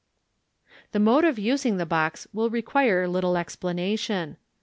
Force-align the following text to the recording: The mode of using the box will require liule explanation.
The 0.93 0.99
mode 0.99 1.25
of 1.25 1.37
using 1.37 1.77
the 1.77 1.85
box 1.85 2.27
will 2.33 2.49
require 2.49 3.05
liule 3.07 3.37
explanation. 3.39 4.37